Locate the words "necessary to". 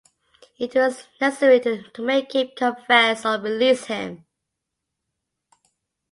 1.21-2.01